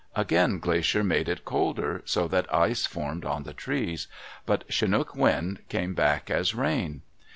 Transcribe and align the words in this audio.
Again 0.15 0.57
Glacier 0.57 1.03
made 1.03 1.29
it 1.29 1.45
colder, 1.45 2.01
so 2.05 2.27
that 2.29 2.51
ice 2.51 2.87
formed 2.87 3.23
on 3.23 3.43
the 3.43 3.53
trees; 3.53 4.07
but 4.47 4.63
Chinook 4.67 5.13
Wind 5.15 5.59
came 5.69 5.93
back 5.93 6.31
as 6.31 6.55
rain. 6.55 7.03